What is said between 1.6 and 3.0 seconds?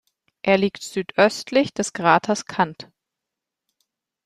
des Kraters Kant.